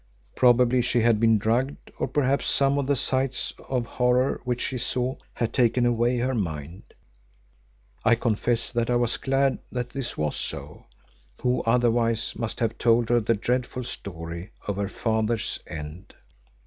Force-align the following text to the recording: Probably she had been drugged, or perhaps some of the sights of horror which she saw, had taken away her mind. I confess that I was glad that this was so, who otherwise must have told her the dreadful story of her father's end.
Probably 0.35 0.81
she 0.81 1.01
had 1.01 1.19
been 1.19 1.37
drugged, 1.37 1.91
or 1.99 2.07
perhaps 2.07 2.47
some 2.47 2.79
of 2.79 2.87
the 2.87 2.95
sights 2.95 3.53
of 3.69 3.85
horror 3.85 4.41
which 4.43 4.61
she 4.61 4.79
saw, 4.79 5.15
had 5.35 5.53
taken 5.53 5.85
away 5.85 6.17
her 6.17 6.33
mind. 6.33 6.95
I 8.03 8.15
confess 8.15 8.71
that 8.71 8.89
I 8.89 8.95
was 8.95 9.17
glad 9.17 9.59
that 9.71 9.91
this 9.91 10.17
was 10.17 10.35
so, 10.35 10.87
who 11.41 11.61
otherwise 11.67 12.35
must 12.35 12.59
have 12.61 12.79
told 12.79 13.09
her 13.09 13.19
the 13.19 13.35
dreadful 13.35 13.83
story 13.83 14.49
of 14.67 14.77
her 14.77 14.89
father's 14.89 15.59
end. 15.67 16.15